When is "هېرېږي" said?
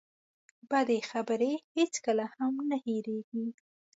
2.85-3.45